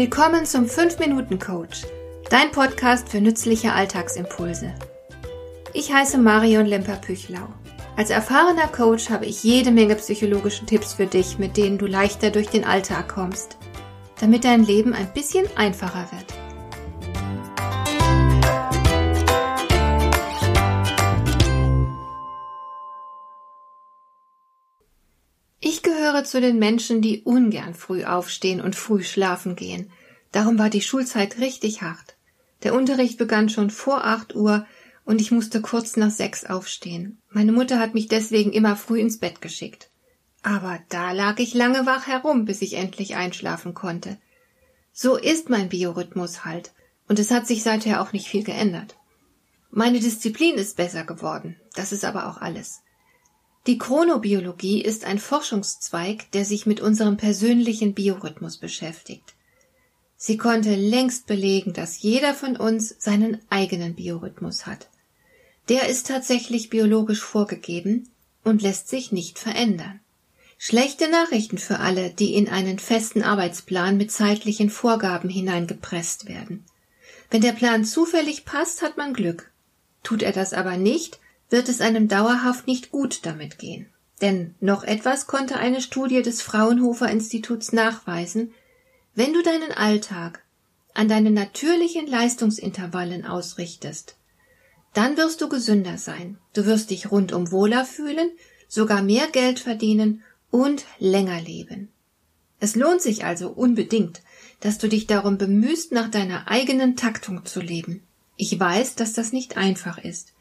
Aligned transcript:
Willkommen 0.00 0.46
zum 0.46 0.64
5-Minuten-Coach, 0.64 1.82
dein 2.30 2.50
Podcast 2.52 3.10
für 3.10 3.20
nützliche 3.20 3.74
Alltagsimpulse. 3.74 4.72
Ich 5.74 5.92
heiße 5.92 6.16
Marion 6.16 6.64
Lemper-Püchlau. 6.64 7.46
Als 7.98 8.08
erfahrener 8.08 8.68
Coach 8.68 9.10
habe 9.10 9.26
ich 9.26 9.44
jede 9.44 9.70
Menge 9.70 9.96
psychologische 9.96 10.64
Tipps 10.64 10.94
für 10.94 11.04
dich, 11.04 11.38
mit 11.38 11.58
denen 11.58 11.76
du 11.76 11.84
leichter 11.84 12.30
durch 12.30 12.48
den 12.48 12.64
Alltag 12.64 13.10
kommst, 13.10 13.58
damit 14.18 14.44
dein 14.44 14.64
Leben 14.64 14.94
ein 14.94 15.12
bisschen 15.12 15.44
einfacher 15.54 16.08
wird. 16.12 16.32
Ich 25.62 25.82
gehöre 25.82 26.24
zu 26.24 26.40
den 26.40 26.58
Menschen, 26.58 27.02
die 27.02 27.20
ungern 27.20 27.74
früh 27.74 28.04
aufstehen 28.04 28.62
und 28.62 28.74
früh 28.74 29.02
schlafen 29.02 29.56
gehen. 29.56 29.92
Darum 30.32 30.58
war 30.58 30.70
die 30.70 30.82
Schulzeit 30.82 31.38
richtig 31.38 31.82
hart. 31.82 32.16
Der 32.62 32.74
Unterricht 32.74 33.18
begann 33.18 33.48
schon 33.48 33.70
vor 33.70 34.04
acht 34.04 34.34
Uhr 34.34 34.66
und 35.04 35.20
ich 35.20 35.30
musste 35.30 35.60
kurz 35.60 35.96
nach 35.96 36.10
sechs 36.10 36.44
aufstehen. 36.44 37.18
Meine 37.30 37.52
Mutter 37.52 37.78
hat 37.78 37.94
mich 37.94 38.08
deswegen 38.08 38.52
immer 38.52 38.76
früh 38.76 39.00
ins 39.00 39.18
Bett 39.18 39.40
geschickt. 39.40 39.90
Aber 40.42 40.78
da 40.88 41.12
lag 41.12 41.38
ich 41.38 41.54
lange 41.54 41.86
wach 41.86 42.06
herum, 42.06 42.44
bis 42.44 42.62
ich 42.62 42.74
endlich 42.74 43.16
einschlafen 43.16 43.74
konnte. 43.74 44.18
So 44.92 45.16
ist 45.16 45.50
mein 45.50 45.68
Biorhythmus 45.68 46.44
halt, 46.44 46.72
und 47.08 47.18
es 47.18 47.30
hat 47.30 47.46
sich 47.46 47.62
seither 47.62 48.00
auch 48.00 48.12
nicht 48.12 48.28
viel 48.28 48.44
geändert. 48.44 48.96
Meine 49.70 50.00
Disziplin 50.00 50.56
ist 50.56 50.76
besser 50.76 51.04
geworden, 51.04 51.56
das 51.74 51.92
ist 51.92 52.04
aber 52.04 52.28
auch 52.28 52.38
alles. 52.38 52.82
Die 53.66 53.78
Chronobiologie 53.78 54.82
ist 54.82 55.04
ein 55.04 55.18
Forschungszweig, 55.18 56.30
der 56.32 56.44
sich 56.44 56.66
mit 56.66 56.80
unserem 56.80 57.16
persönlichen 57.16 57.94
Biorhythmus 57.94 58.56
beschäftigt. 58.56 59.34
Sie 60.22 60.36
konnte 60.36 60.74
längst 60.74 61.26
belegen, 61.26 61.72
dass 61.72 62.02
jeder 62.02 62.34
von 62.34 62.54
uns 62.54 62.94
seinen 62.98 63.38
eigenen 63.48 63.94
Biorhythmus 63.94 64.66
hat. 64.66 64.90
Der 65.70 65.88
ist 65.88 66.08
tatsächlich 66.08 66.68
biologisch 66.68 67.22
vorgegeben 67.22 68.06
und 68.44 68.60
lässt 68.60 68.88
sich 68.88 69.12
nicht 69.12 69.38
verändern. 69.38 69.98
Schlechte 70.58 71.08
Nachrichten 71.08 71.56
für 71.56 71.78
alle, 71.78 72.10
die 72.10 72.34
in 72.34 72.50
einen 72.50 72.78
festen 72.78 73.22
Arbeitsplan 73.22 73.96
mit 73.96 74.12
zeitlichen 74.12 74.68
Vorgaben 74.68 75.30
hineingepresst 75.30 76.28
werden. 76.28 76.66
Wenn 77.30 77.40
der 77.40 77.52
Plan 77.52 77.86
zufällig 77.86 78.44
passt, 78.44 78.82
hat 78.82 78.98
man 78.98 79.14
Glück. 79.14 79.50
Tut 80.02 80.22
er 80.22 80.32
das 80.32 80.52
aber 80.52 80.76
nicht, 80.76 81.18
wird 81.48 81.70
es 81.70 81.80
einem 81.80 82.08
dauerhaft 82.08 82.66
nicht 82.66 82.90
gut 82.90 83.24
damit 83.24 83.58
gehen. 83.58 83.86
Denn 84.20 84.54
noch 84.60 84.84
etwas 84.84 85.26
konnte 85.26 85.56
eine 85.56 85.80
Studie 85.80 86.20
des 86.20 86.42
Fraunhofer 86.42 87.10
Instituts 87.10 87.72
nachweisen, 87.72 88.52
wenn 89.20 89.34
du 89.34 89.42
deinen 89.42 89.72
Alltag 89.72 90.42
an 90.94 91.06
deinen 91.06 91.34
natürlichen 91.34 92.06
Leistungsintervallen 92.06 93.26
ausrichtest, 93.26 94.16
dann 94.94 95.18
wirst 95.18 95.42
du 95.42 95.50
gesünder 95.50 95.98
sein, 95.98 96.38
du 96.54 96.64
wirst 96.64 96.88
dich 96.88 97.10
rundum 97.10 97.52
wohler 97.52 97.84
fühlen, 97.84 98.30
sogar 98.66 99.02
mehr 99.02 99.26
Geld 99.26 99.58
verdienen 99.58 100.22
und 100.50 100.86
länger 100.98 101.38
leben. 101.38 101.90
Es 102.60 102.76
lohnt 102.76 103.02
sich 103.02 103.26
also 103.26 103.50
unbedingt, 103.50 104.22
dass 104.60 104.78
du 104.78 104.88
dich 104.88 105.06
darum 105.06 105.36
bemühst, 105.36 105.92
nach 105.92 106.10
deiner 106.10 106.48
eigenen 106.48 106.96
Taktung 106.96 107.44
zu 107.44 107.60
leben. 107.60 108.02
Ich 108.36 108.58
weiß, 108.58 108.94
dass 108.94 109.12
das 109.12 109.34
nicht 109.34 109.58
einfach 109.58 109.98
ist. 109.98 110.32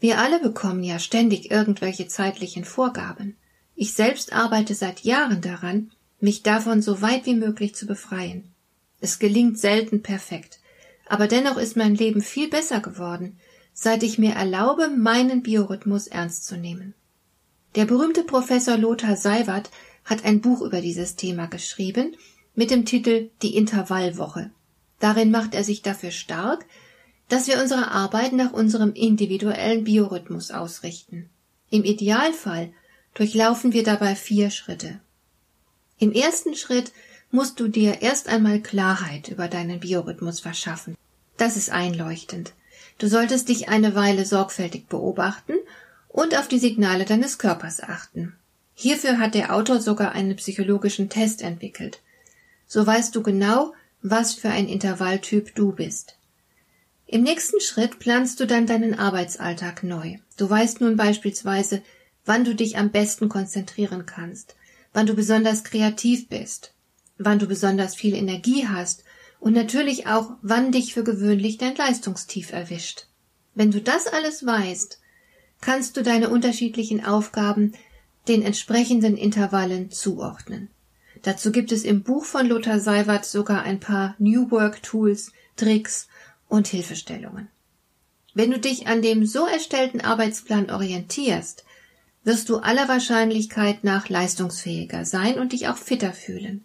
Wir 0.00 0.18
alle 0.18 0.40
bekommen 0.40 0.82
ja 0.82 0.98
ständig 0.98 1.50
irgendwelche 1.50 2.08
zeitlichen 2.08 2.64
Vorgaben. 2.64 3.36
Ich 3.74 3.92
selbst 3.92 4.32
arbeite 4.32 4.74
seit 4.74 5.00
Jahren 5.00 5.42
daran, 5.42 5.90
mich 6.22 6.42
davon 6.42 6.82
so 6.82 7.02
weit 7.02 7.26
wie 7.26 7.34
möglich 7.34 7.74
zu 7.74 7.86
befreien. 7.86 8.44
Es 9.00 9.18
gelingt 9.18 9.58
selten 9.58 10.02
perfekt, 10.02 10.60
aber 11.06 11.26
dennoch 11.26 11.56
ist 11.56 11.76
mein 11.76 11.94
Leben 11.94 12.22
viel 12.22 12.48
besser 12.48 12.80
geworden, 12.80 13.38
seit 13.74 14.02
ich 14.02 14.18
mir 14.18 14.32
erlaube, 14.32 14.88
meinen 14.88 15.42
Biorhythmus 15.42 16.06
ernst 16.06 16.46
zu 16.46 16.56
nehmen. 16.56 16.94
Der 17.74 17.86
berühmte 17.86 18.22
Professor 18.22 18.76
Lothar 18.76 19.16
Seiwert 19.16 19.70
hat 20.04 20.24
ein 20.24 20.40
Buch 20.40 20.60
über 20.62 20.80
dieses 20.80 21.16
Thema 21.16 21.46
geschrieben 21.46 22.16
mit 22.54 22.70
dem 22.70 22.84
Titel 22.84 23.30
Die 23.42 23.56
Intervallwoche. 23.56 24.50
Darin 25.00 25.30
macht 25.30 25.54
er 25.54 25.64
sich 25.64 25.82
dafür 25.82 26.10
stark, 26.10 26.64
dass 27.28 27.48
wir 27.48 27.60
unsere 27.60 27.90
Arbeit 27.90 28.34
nach 28.34 28.52
unserem 28.52 28.92
individuellen 28.92 29.84
Biorhythmus 29.84 30.50
ausrichten. 30.50 31.30
Im 31.70 31.82
Idealfall 31.82 32.72
durchlaufen 33.14 33.72
wir 33.72 33.84
dabei 33.84 34.14
vier 34.14 34.50
Schritte. 34.50 35.00
Im 36.02 36.10
ersten 36.10 36.56
Schritt 36.56 36.90
musst 37.30 37.60
du 37.60 37.68
dir 37.68 38.02
erst 38.02 38.28
einmal 38.28 38.58
Klarheit 38.58 39.28
über 39.28 39.46
deinen 39.46 39.78
Biorhythmus 39.78 40.40
verschaffen. 40.40 40.96
Das 41.36 41.56
ist 41.56 41.70
einleuchtend. 41.70 42.54
Du 42.98 43.06
solltest 43.06 43.48
dich 43.48 43.68
eine 43.68 43.94
Weile 43.94 44.26
sorgfältig 44.26 44.88
beobachten 44.88 45.52
und 46.08 46.36
auf 46.36 46.48
die 46.48 46.58
Signale 46.58 47.04
deines 47.04 47.38
Körpers 47.38 47.80
achten. 47.80 48.34
Hierfür 48.74 49.20
hat 49.20 49.36
der 49.36 49.54
Autor 49.54 49.80
sogar 49.80 50.10
einen 50.10 50.34
psychologischen 50.34 51.08
Test 51.08 51.40
entwickelt. 51.40 52.00
So 52.66 52.84
weißt 52.84 53.14
du 53.14 53.22
genau, 53.22 53.72
was 54.02 54.34
für 54.34 54.48
ein 54.48 54.66
Intervalltyp 54.66 55.54
du 55.54 55.70
bist. 55.70 56.16
Im 57.06 57.22
nächsten 57.22 57.60
Schritt 57.60 58.00
planst 58.00 58.40
du 58.40 58.46
dann 58.48 58.66
deinen 58.66 58.98
Arbeitsalltag 58.98 59.84
neu. 59.84 60.16
Du 60.36 60.50
weißt 60.50 60.80
nun 60.80 60.96
beispielsweise, 60.96 61.80
wann 62.24 62.42
du 62.42 62.56
dich 62.56 62.76
am 62.76 62.90
besten 62.90 63.28
konzentrieren 63.28 64.04
kannst, 64.04 64.56
wann 64.92 65.06
du 65.06 65.14
besonders 65.14 65.64
kreativ 65.64 66.28
bist, 66.28 66.74
wann 67.18 67.38
du 67.38 67.46
besonders 67.46 67.94
viel 67.94 68.14
Energie 68.14 68.66
hast 68.68 69.04
und 69.40 69.54
natürlich 69.54 70.06
auch, 70.06 70.32
wann 70.42 70.72
dich 70.72 70.94
für 70.94 71.04
gewöhnlich 71.04 71.58
dein 71.58 71.74
Leistungstief 71.74 72.52
erwischt. 72.52 73.06
Wenn 73.54 73.70
du 73.70 73.80
das 73.80 74.06
alles 74.06 74.46
weißt, 74.46 75.00
kannst 75.60 75.96
du 75.96 76.02
deine 76.02 76.28
unterschiedlichen 76.30 77.04
Aufgaben 77.04 77.72
den 78.28 78.42
entsprechenden 78.42 79.16
Intervallen 79.16 79.90
zuordnen. 79.90 80.68
Dazu 81.22 81.52
gibt 81.52 81.72
es 81.72 81.84
im 81.84 82.02
Buch 82.02 82.24
von 82.24 82.46
Lothar 82.46 82.80
Seiwert 82.80 83.24
sogar 83.24 83.62
ein 83.62 83.80
paar 83.80 84.14
New 84.18 84.50
Work 84.50 84.82
Tools, 84.82 85.32
Tricks 85.56 86.08
und 86.48 86.66
Hilfestellungen. 86.68 87.48
Wenn 88.34 88.50
du 88.50 88.58
dich 88.58 88.86
an 88.86 89.02
dem 89.02 89.26
so 89.26 89.46
erstellten 89.46 90.00
Arbeitsplan 90.00 90.70
orientierst, 90.70 91.64
wirst 92.24 92.48
du 92.48 92.58
aller 92.58 92.88
Wahrscheinlichkeit 92.88 93.84
nach 93.84 94.08
leistungsfähiger 94.08 95.04
sein 95.04 95.38
und 95.38 95.52
dich 95.52 95.68
auch 95.68 95.76
fitter 95.76 96.12
fühlen. 96.12 96.64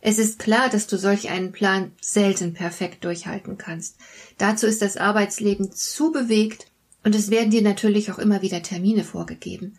Es 0.00 0.18
ist 0.18 0.40
klar, 0.40 0.68
dass 0.68 0.88
du 0.88 0.98
solch 0.98 1.30
einen 1.30 1.52
Plan 1.52 1.92
selten 2.00 2.54
perfekt 2.54 3.04
durchhalten 3.04 3.56
kannst. 3.56 3.98
Dazu 4.36 4.66
ist 4.66 4.82
das 4.82 4.96
Arbeitsleben 4.96 5.72
zu 5.72 6.10
bewegt 6.10 6.66
und 7.04 7.14
es 7.14 7.30
werden 7.30 7.50
dir 7.50 7.62
natürlich 7.62 8.10
auch 8.10 8.18
immer 8.18 8.42
wieder 8.42 8.62
Termine 8.62 9.04
vorgegeben. 9.04 9.78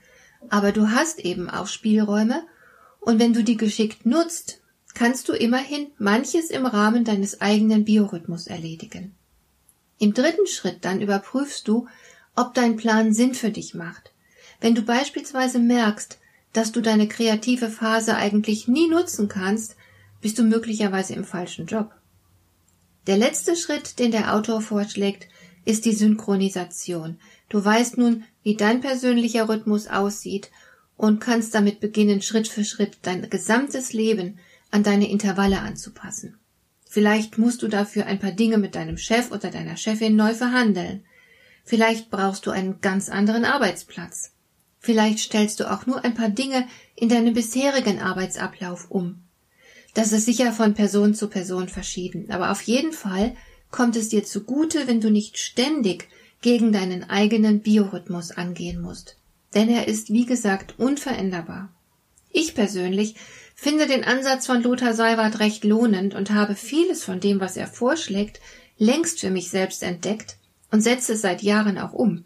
Aber 0.50 0.72
du 0.72 0.92
hast 0.92 1.20
eben 1.20 1.50
auch 1.50 1.68
Spielräume 1.68 2.44
und 3.02 3.20
wenn 3.20 3.34
du 3.34 3.44
die 3.44 3.58
geschickt 3.58 4.06
nutzt, 4.06 4.62
kannst 4.94 5.28
du 5.28 5.34
immerhin 5.34 5.88
manches 5.98 6.50
im 6.50 6.66
Rahmen 6.66 7.04
deines 7.04 7.42
eigenen 7.42 7.84
Biorhythmus 7.84 8.48
erledigen. 8.48 9.16
Im 10.00 10.14
dritten 10.14 10.48
Schritt 10.48 10.86
dann 10.86 11.02
überprüfst 11.02 11.68
du, 11.68 11.88
ob 12.36 12.54
dein 12.54 12.78
Plan 12.78 13.14
Sinn 13.14 13.36
für 13.36 13.52
dich 13.52 13.74
macht. 13.74 14.13
Wenn 14.64 14.76
du 14.76 14.82
beispielsweise 14.84 15.60
merkst, 15.60 16.20
dass 16.54 16.72
du 16.72 16.80
deine 16.80 17.10
kreative 17.10 17.68
Phase 17.68 18.16
eigentlich 18.16 18.70
nie 18.70 18.88
nutzen 18.88 19.28
kannst, 19.28 19.76
bist 20.22 20.40
du 20.40 20.44
möglicherweise 20.44 21.16
im 21.16 21.26
falschen 21.26 21.66
Job. 21.66 21.92
Der 23.06 23.18
letzte 23.18 23.58
Schritt, 23.58 24.00
den 24.00 24.12
der 24.12 24.34
Autor 24.34 24.62
vorschlägt, 24.62 25.28
ist 25.66 25.84
die 25.84 25.92
Synchronisation. 25.92 27.20
Du 27.50 27.66
weißt 27.66 27.98
nun, 27.98 28.24
wie 28.42 28.56
dein 28.56 28.80
persönlicher 28.80 29.50
Rhythmus 29.50 29.88
aussieht 29.88 30.50
und 30.96 31.20
kannst 31.20 31.54
damit 31.54 31.82
beginnen, 31.82 32.22
Schritt 32.22 32.48
für 32.48 32.64
Schritt 32.64 33.00
dein 33.02 33.30
gesamtes 33.30 33.92
Leben 33.92 34.40
an 34.72 34.84
deine 34.84 35.10
Intervalle 35.10 35.60
anzupassen. 35.60 36.38
Vielleicht 36.90 37.38
musst 37.38 37.64
du 37.64 37.68
dafür 37.68 38.06
ein 38.06 38.20
paar 38.20 38.32
Dinge 38.32 38.58
mit 38.58 38.76
deinem 38.76 38.98
Chef 38.98 39.30
oder 39.30 39.52
deiner 39.52 39.76
Chefin 39.76 40.16
neu 40.16 40.34
verhandeln. 40.34 41.04
Vielleicht 41.66 42.10
brauchst 42.10 42.46
du 42.46 42.52
einen 42.52 42.80
ganz 42.80 43.10
anderen 43.10 43.44
Arbeitsplatz. 43.44 44.33
Vielleicht 44.84 45.20
stellst 45.20 45.62
du 45.62 45.72
auch 45.72 45.86
nur 45.86 46.04
ein 46.04 46.14
paar 46.14 46.28
Dinge 46.28 46.68
in 46.98 47.08
deinem 47.08 47.34
bisherigen 47.34 48.02
Arbeitsablauf 48.02 48.92
um. 48.92 49.24
Das 49.94 50.12
ist 50.12 50.26
sicher 50.26 50.52
von 50.52 50.74
Person 50.74 51.16
zu 51.16 51.30
Person 51.30 51.70
verschieden, 51.70 52.30
aber 52.30 52.52
auf 52.52 52.62
jeden 52.64 52.92
Fall 52.92 53.34
kommt 53.72 53.96
es 53.96 54.10
dir 54.10 54.26
zugute, 54.26 54.86
wenn 54.86 55.00
du 55.00 55.10
nicht 55.10 55.38
ständig 55.38 56.10
gegen 56.42 56.74
deinen 56.74 57.10
eigenen 57.10 57.62
Biorhythmus 57.62 58.32
angehen 58.32 58.82
musst. 58.82 59.16
Denn 59.56 59.70
er 59.70 59.88
ist, 59.88 60.12
wie 60.12 60.26
gesagt, 60.26 60.78
unveränderbar. 60.78 61.70
Ich 62.30 62.54
persönlich 62.54 63.16
finde 63.56 63.88
den 63.88 64.04
Ansatz 64.04 64.48
von 64.48 64.62
Lothar 64.64 64.94
Seiwert 64.94 65.40
recht 65.40 65.64
lohnend 65.64 66.14
und 66.14 66.32
habe 66.32 66.56
vieles 66.56 67.06
von 67.06 67.22
dem, 67.22 67.40
was 67.40 67.56
er 67.56 67.68
vorschlägt, 67.68 68.42
längst 68.78 69.22
für 69.22 69.30
mich 69.30 69.50
selbst 69.50 69.82
entdeckt 69.82 70.36
und 70.72 70.82
setze 70.82 71.14
es 71.14 71.22
seit 71.22 71.42
Jahren 71.42 71.78
auch 71.78 71.94
um. 71.94 72.26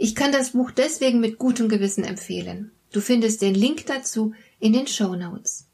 Ich 0.00 0.14
kann 0.14 0.30
das 0.30 0.50
Buch 0.50 0.70
deswegen 0.70 1.18
mit 1.18 1.38
gutem 1.38 1.68
Gewissen 1.68 2.04
empfehlen. 2.04 2.70
Du 2.92 3.00
findest 3.00 3.42
den 3.42 3.56
Link 3.56 3.86
dazu 3.86 4.32
in 4.60 4.72
den 4.72 4.86
Show 4.86 5.16
Notes. 5.16 5.66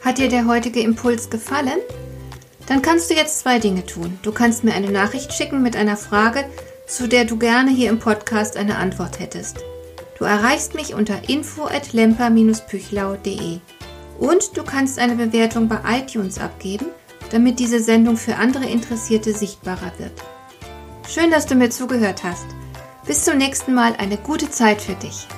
Hat 0.00 0.18
dir 0.18 0.28
der 0.28 0.48
heutige 0.48 0.80
Impuls 0.80 1.30
gefallen? 1.30 1.78
Dann 2.66 2.82
kannst 2.82 3.08
du 3.08 3.14
jetzt 3.14 3.38
zwei 3.38 3.60
Dinge 3.60 3.86
tun. 3.86 4.18
Du 4.22 4.32
kannst 4.32 4.64
mir 4.64 4.74
eine 4.74 4.90
Nachricht 4.90 5.32
schicken 5.32 5.62
mit 5.62 5.76
einer 5.76 5.96
Frage, 5.96 6.44
zu 6.88 7.06
der 7.06 7.24
du 7.24 7.38
gerne 7.38 7.70
hier 7.70 7.88
im 7.88 8.00
Podcast 8.00 8.56
eine 8.56 8.78
Antwort 8.78 9.20
hättest. 9.20 9.58
Du 10.18 10.24
erreichst 10.24 10.74
mich 10.74 10.94
unter 10.94 11.28
info@lemper-püchlau.de. 11.28 13.60
Und 14.18 14.56
du 14.56 14.64
kannst 14.64 14.98
eine 14.98 15.14
Bewertung 15.14 15.68
bei 15.68 15.78
iTunes 16.00 16.38
abgeben, 16.38 16.86
damit 17.30 17.60
diese 17.60 17.78
Sendung 17.78 18.16
für 18.16 18.34
andere 18.36 18.66
Interessierte 18.66 19.32
sichtbarer 19.32 19.92
wird. 19.98 20.20
Schön, 21.08 21.30
dass 21.30 21.46
du 21.46 21.54
mir 21.54 21.70
zugehört 21.70 22.24
hast. 22.24 22.46
Bis 23.06 23.24
zum 23.24 23.36
nächsten 23.36 23.74
Mal 23.74 23.94
eine 23.96 24.16
gute 24.16 24.50
Zeit 24.50 24.80
für 24.80 24.94
dich. 24.94 25.28